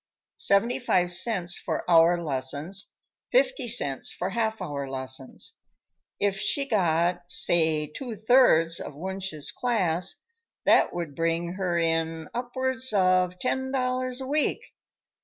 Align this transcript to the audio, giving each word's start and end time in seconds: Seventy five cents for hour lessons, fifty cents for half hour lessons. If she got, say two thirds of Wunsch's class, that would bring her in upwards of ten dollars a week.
Seventy 0.39 0.79
five 0.79 1.11
cents 1.11 1.59
for 1.59 1.87
hour 1.87 2.19
lessons, 2.19 2.89
fifty 3.31 3.67
cents 3.67 4.11
for 4.11 4.31
half 4.31 4.59
hour 4.59 4.89
lessons. 4.89 5.57
If 6.19 6.39
she 6.39 6.67
got, 6.67 7.21
say 7.31 7.85
two 7.85 8.15
thirds 8.15 8.79
of 8.79 8.95
Wunsch's 8.95 9.51
class, 9.51 10.15
that 10.65 10.91
would 10.91 11.13
bring 11.13 11.53
her 11.53 11.77
in 11.77 12.29
upwards 12.33 12.91
of 12.93 13.37
ten 13.37 13.71
dollars 13.71 14.19
a 14.21 14.25
week. 14.25 14.73